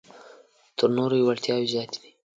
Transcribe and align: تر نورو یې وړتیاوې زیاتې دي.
تر 0.77 0.87
نورو 0.97 1.15
یې 1.19 1.25
وړتیاوې 1.27 1.65
زیاتې 1.73 1.97
دي. 2.01 2.11